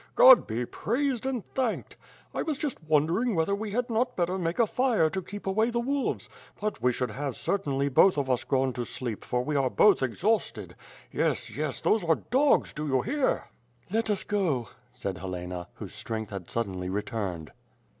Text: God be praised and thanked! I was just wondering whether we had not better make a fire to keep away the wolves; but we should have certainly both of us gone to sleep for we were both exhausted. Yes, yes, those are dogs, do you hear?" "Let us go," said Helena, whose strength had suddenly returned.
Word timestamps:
God 0.15 0.47
be 0.47 0.65
praised 0.65 1.27
and 1.27 1.45
thanked! 1.53 1.95
I 2.33 2.41
was 2.41 2.57
just 2.57 2.79
wondering 2.87 3.35
whether 3.35 3.53
we 3.53 3.69
had 3.69 3.87
not 3.87 4.15
better 4.15 4.39
make 4.39 4.57
a 4.57 4.65
fire 4.65 5.11
to 5.11 5.21
keep 5.21 5.45
away 5.45 5.69
the 5.69 5.79
wolves; 5.79 6.27
but 6.59 6.81
we 6.81 6.91
should 6.91 7.11
have 7.11 7.35
certainly 7.35 7.87
both 7.87 8.17
of 8.17 8.27
us 8.27 8.43
gone 8.43 8.73
to 8.73 8.83
sleep 8.83 9.23
for 9.23 9.43
we 9.43 9.55
were 9.55 9.69
both 9.69 10.01
exhausted. 10.01 10.75
Yes, 11.11 11.55
yes, 11.55 11.81
those 11.81 12.03
are 12.03 12.15
dogs, 12.15 12.73
do 12.73 12.87
you 12.87 13.03
hear?" 13.03 13.47
"Let 13.91 14.09
us 14.09 14.23
go," 14.23 14.69
said 14.91 15.19
Helena, 15.19 15.67
whose 15.75 15.93
strength 15.93 16.31
had 16.31 16.49
suddenly 16.49 16.89
returned. 16.89 17.51